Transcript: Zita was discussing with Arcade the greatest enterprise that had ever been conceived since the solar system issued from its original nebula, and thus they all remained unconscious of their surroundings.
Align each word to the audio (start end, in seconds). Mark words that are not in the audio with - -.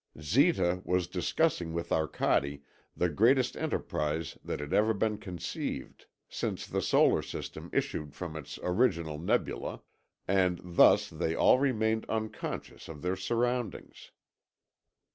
Zita 0.19 0.81
was 0.83 1.05
discussing 1.05 1.73
with 1.73 1.91
Arcade 1.91 2.63
the 2.97 3.07
greatest 3.07 3.55
enterprise 3.55 4.35
that 4.43 4.59
had 4.59 4.73
ever 4.73 4.95
been 4.95 5.19
conceived 5.19 6.07
since 6.27 6.65
the 6.65 6.81
solar 6.81 7.21
system 7.21 7.69
issued 7.71 8.15
from 8.15 8.35
its 8.35 8.57
original 8.63 9.19
nebula, 9.19 9.81
and 10.27 10.59
thus 10.63 11.07
they 11.07 11.35
all 11.35 11.59
remained 11.59 12.07
unconscious 12.09 12.87
of 12.89 13.03
their 13.03 13.15
surroundings. 13.15 14.09